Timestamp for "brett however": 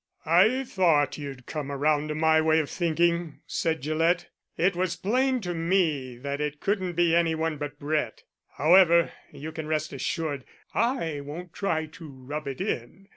7.77-9.11